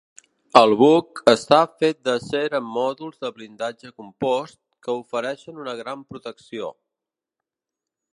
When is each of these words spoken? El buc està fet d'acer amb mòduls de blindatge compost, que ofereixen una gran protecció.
El 0.59 0.71
buc 0.77 1.19
està 1.33 1.57
fet 1.83 1.99
d'acer 2.07 2.41
amb 2.59 2.71
mòduls 2.77 3.19
de 3.25 3.31
blindatge 3.35 3.91
compost, 3.99 4.57
que 4.87 4.97
ofereixen 5.03 5.61
una 5.65 5.77
gran 5.83 6.03
protecció. 6.15 6.71